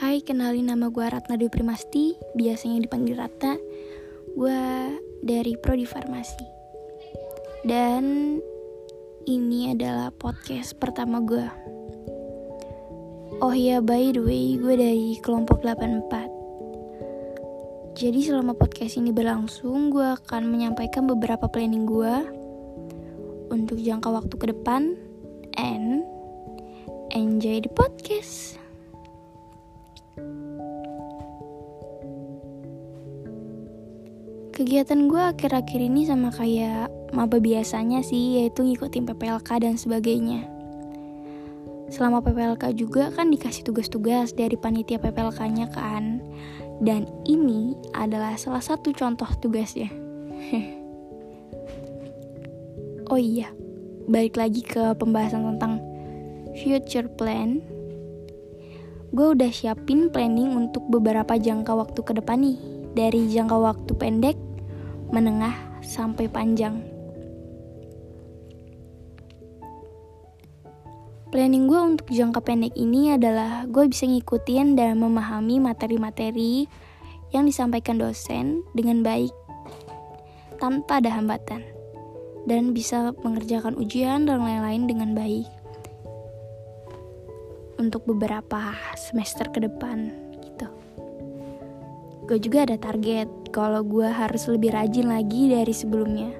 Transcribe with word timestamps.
Hai, 0.00 0.24
kenalin 0.24 0.72
nama 0.72 0.88
gue 0.88 1.04
Ratna 1.04 1.36
Dwi 1.36 1.52
Primasti, 1.52 2.16
biasanya 2.32 2.80
dipanggil 2.80 3.20
Ratna. 3.20 3.52
Gue 4.32 4.56
dari 5.20 5.60
Prodi 5.60 5.84
Farmasi. 5.84 6.40
Dan 7.68 8.40
ini 9.28 9.76
adalah 9.76 10.08
podcast 10.08 10.80
pertama 10.80 11.20
gue. 11.20 11.44
Oh 13.44 13.52
iya, 13.52 13.84
by 13.84 14.16
the 14.16 14.24
way, 14.24 14.56
gue 14.56 14.72
dari 14.72 15.20
kelompok 15.20 15.68
84. 15.68 17.92
Jadi 17.92 18.24
selama 18.24 18.56
podcast 18.56 18.96
ini 18.96 19.12
berlangsung, 19.12 19.92
gue 19.92 20.16
akan 20.16 20.48
menyampaikan 20.48 21.04
beberapa 21.04 21.44
planning 21.44 21.84
gue 21.84 22.14
untuk 23.52 23.76
jangka 23.76 24.08
waktu 24.08 24.32
ke 24.32 24.48
depan 24.48 24.96
and 25.60 26.08
enjoy 27.12 27.60
the 27.60 27.68
podcast. 27.76 28.59
Kegiatan 34.60 35.08
gue 35.08 35.16
akhir-akhir 35.16 35.80
ini 35.80 36.04
sama 36.04 36.28
kayak 36.28 36.92
maba 37.16 37.40
biasanya 37.40 38.04
sih, 38.04 38.44
yaitu 38.44 38.60
ngikutin 38.60 39.08
PPLK 39.08 39.64
dan 39.64 39.80
sebagainya. 39.80 40.44
Selama 41.88 42.20
PPLK 42.20 42.76
juga 42.76 43.08
kan 43.08 43.32
dikasih 43.32 43.64
tugas-tugas 43.64 44.36
dari 44.36 44.60
panitia 44.60 45.00
PPLK-nya 45.00 45.72
kan. 45.72 46.20
Dan 46.76 47.08
ini 47.24 47.72
adalah 47.96 48.36
salah 48.36 48.60
satu 48.60 48.92
contoh 48.92 49.32
tugasnya. 49.40 49.88
oh 53.08 53.16
iya, 53.16 53.48
balik 54.12 54.36
lagi 54.36 54.60
ke 54.60 54.92
pembahasan 55.00 55.56
tentang 55.56 55.80
future 56.60 57.08
plan. 57.08 57.64
Gue 59.16 59.32
udah 59.32 59.48
siapin 59.48 60.12
planning 60.12 60.52
untuk 60.52 60.84
beberapa 60.92 61.40
jangka 61.40 61.72
waktu 61.72 62.04
ke 62.04 62.12
depan 62.12 62.44
nih. 62.44 62.60
Dari 62.90 63.30
jangka 63.30 63.56
waktu 63.56 63.94
pendek 63.96 64.49
menengah 65.10 65.54
sampai 65.82 66.26
panjang. 66.30 66.78
Planning 71.30 71.70
gue 71.70 71.80
untuk 71.94 72.10
jangka 72.10 72.42
pendek 72.42 72.74
ini 72.74 73.14
adalah 73.14 73.62
gue 73.70 73.86
bisa 73.86 74.02
ngikutin 74.02 74.74
dan 74.74 74.98
memahami 74.98 75.62
materi-materi 75.62 76.66
yang 77.30 77.46
disampaikan 77.46 78.02
dosen 78.02 78.66
dengan 78.74 79.06
baik 79.06 79.30
tanpa 80.58 80.98
ada 80.98 81.14
hambatan 81.14 81.62
dan 82.50 82.74
bisa 82.74 83.14
mengerjakan 83.22 83.78
ujian 83.78 84.26
dan 84.26 84.42
lain-lain 84.42 84.90
dengan 84.90 85.14
baik 85.14 85.46
untuk 87.80 88.04
beberapa 88.04 88.76
semester 88.98 89.48
ke 89.48 89.64
depan. 89.64 90.29
Gue 92.30 92.38
juga 92.38 92.62
ada 92.62 92.78
target. 92.78 93.26
Kalau 93.50 93.82
gue 93.82 94.06
harus 94.06 94.46
lebih 94.46 94.70
rajin 94.70 95.10
lagi 95.10 95.50
dari 95.50 95.74
sebelumnya. 95.74 96.30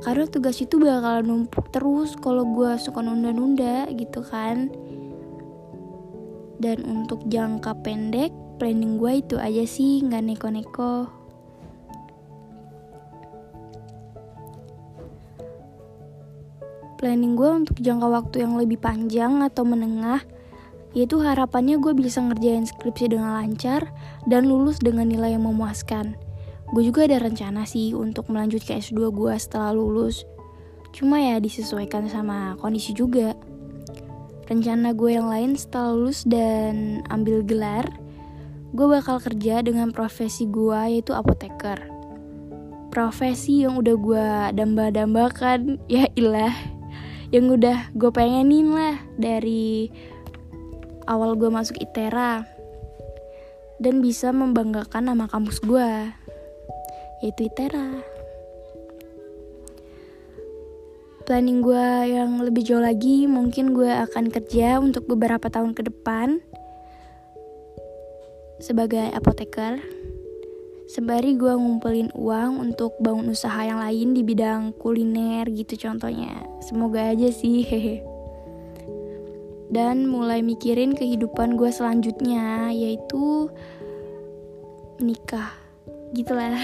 Karena 0.00 0.24
tugas 0.24 0.56
itu 0.56 0.80
bakal 0.80 1.20
numpuk 1.20 1.68
terus 1.68 2.16
kalau 2.16 2.48
gue 2.48 2.80
suka 2.80 3.04
nunda-nunda 3.04 3.92
gitu 3.92 4.24
kan. 4.24 4.72
Dan 6.56 6.80
untuk 6.88 7.28
jangka 7.28 7.84
pendek 7.84 8.32
planning 8.56 8.96
gue 8.96 9.20
itu 9.20 9.36
aja 9.36 9.68
sih 9.68 10.00
nggak 10.00 10.32
neko-neko. 10.32 11.12
Planning 16.96 17.36
gue 17.36 17.50
untuk 17.68 17.76
jangka 17.84 18.08
waktu 18.08 18.48
yang 18.48 18.56
lebih 18.56 18.80
panjang 18.80 19.44
atau 19.44 19.68
menengah 19.68 20.24
yaitu 20.92 21.20
harapannya 21.20 21.80
gue 21.80 21.96
bisa 21.96 22.20
ngerjain 22.20 22.68
skripsi 22.68 23.16
dengan 23.16 23.40
lancar 23.40 23.88
dan 24.28 24.48
lulus 24.48 24.76
dengan 24.80 25.08
nilai 25.08 25.36
yang 25.36 25.48
memuaskan. 25.48 26.16
Gue 26.72 26.88
juga 26.88 27.04
ada 27.04 27.20
rencana 27.20 27.68
sih 27.68 27.92
untuk 27.92 28.32
melanjutkan 28.32 28.80
S2 28.80 29.12
gue 29.12 29.34
setelah 29.36 29.76
lulus. 29.76 30.24
Cuma 30.92 31.20
ya 31.20 31.40
disesuaikan 31.40 32.08
sama 32.08 32.56
kondisi 32.60 32.96
juga. 32.96 33.36
Rencana 34.48 34.92
gue 34.92 35.16
yang 35.16 35.28
lain 35.28 35.56
setelah 35.56 35.96
lulus 35.96 36.24
dan 36.28 37.00
ambil 37.08 37.40
gelar, 37.44 37.88
gue 38.72 38.86
bakal 38.88 39.20
kerja 39.20 39.60
dengan 39.64 39.92
profesi 39.92 40.48
gue 40.48 40.80
yaitu 40.92 41.16
apoteker. 41.16 41.80
Profesi 42.92 43.64
yang 43.64 43.80
udah 43.80 43.96
gue 43.96 44.26
damba-dambakan, 44.56 45.80
ya 45.88 46.08
ilah. 46.12 46.52
Yang 47.32 47.46
udah 47.56 47.78
gue 47.96 48.10
pengenin 48.12 48.76
lah 48.76 49.00
dari 49.16 49.88
awal 51.06 51.34
gue 51.38 51.50
masuk 51.50 51.78
ITERA 51.78 52.46
dan 53.82 53.98
bisa 53.98 54.30
membanggakan 54.30 55.10
nama 55.10 55.26
kampus 55.26 55.58
gue 55.62 55.90
yaitu 57.22 57.46
ITERA 57.50 58.02
planning 61.22 61.62
gue 61.62 61.88
yang 62.12 62.42
lebih 62.42 62.66
jauh 62.66 62.82
lagi 62.82 63.30
mungkin 63.30 63.72
gue 63.72 63.88
akan 63.88 64.28
kerja 64.28 64.82
untuk 64.82 65.06
beberapa 65.06 65.46
tahun 65.48 65.72
ke 65.72 65.88
depan 65.88 66.42
sebagai 68.62 69.10
apoteker. 69.10 69.82
Sembari 70.92 71.40
gue 71.40 71.56
ngumpulin 71.56 72.12
uang 72.12 72.60
untuk 72.60 72.94
bangun 73.00 73.32
usaha 73.32 73.64
yang 73.64 73.80
lain 73.80 74.12
di 74.12 74.20
bidang 74.20 74.76
kuliner 74.76 75.48
gitu 75.48 75.78
contohnya. 75.88 76.36
Semoga 76.60 77.16
aja 77.16 77.32
sih 77.32 77.64
hehe 77.64 78.11
dan 79.72 80.04
mulai 80.04 80.44
mikirin 80.44 80.92
kehidupan 80.92 81.56
gue 81.56 81.72
selanjutnya 81.72 82.68
yaitu 82.76 83.48
nikah 85.00 85.48
gitulah. 86.12 86.52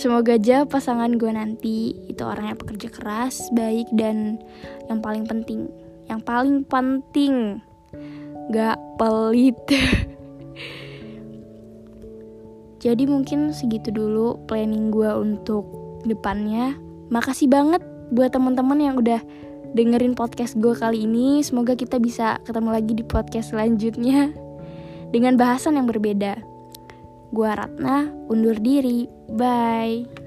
Semoga 0.00 0.40
aja 0.40 0.64
pasangan 0.64 1.20
gue 1.20 1.28
nanti 1.28 1.92
itu 2.08 2.24
orang 2.24 2.48
yang 2.48 2.58
pekerja 2.58 2.88
keras 2.88 3.52
baik 3.52 3.92
dan 3.92 4.40
yang 4.88 5.04
paling 5.04 5.28
penting. 5.28 5.68
Yang 6.08 6.20
paling 6.24 6.64
penting. 6.64 7.60
Gak 8.48 8.80
pelit. 8.96 9.60
Jadi 12.82 13.04
mungkin 13.06 13.52
segitu 13.52 13.92
dulu 13.92 14.40
planning 14.48 14.88
gue 14.90 15.12
untuk 15.12 15.68
depannya. 16.08 16.74
Makasih 17.12 17.52
banget 17.52 17.84
buat 18.10 18.32
teman-teman 18.32 18.80
yang 18.80 18.96
udah 18.96 19.20
dengerin 19.72 20.16
podcast 20.16 20.56
gue 20.56 20.72
kali 20.76 21.04
ini. 21.04 21.40
Semoga 21.40 21.76
kita 21.76 21.96
bisa 21.98 22.38
ketemu 22.44 22.70
lagi 22.72 22.92
di 22.96 23.04
podcast 23.04 23.52
selanjutnya 23.52 24.32
dengan 25.12 25.36
bahasan 25.36 25.76
yang 25.80 25.88
berbeda. 25.88 26.40
Gue 27.32 27.48
Ratna, 27.48 28.08
undur 28.28 28.56
diri. 28.60 29.08
Bye. 29.32 30.21